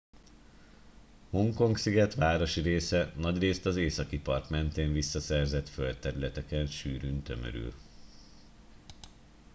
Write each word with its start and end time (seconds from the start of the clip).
hongkong 1.29 1.77
sziget 1.77 2.15
városi 2.15 2.61
része 2.61 3.13
nagyrészt 3.17 3.65
az 3.65 3.75
északi 3.77 4.19
part 4.19 4.49
mentén 4.49 4.93
visszaszerzett 4.93 5.69
földterületeken 5.69 6.65
sűrűn 6.67 7.21
tömörül 7.21 7.73